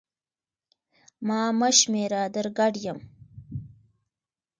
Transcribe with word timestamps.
ما 1.27 1.39
مه 1.59 1.69
شمېره 1.79 2.23
در 2.33 2.45
ګډ 2.57 2.73
یم 2.85 2.99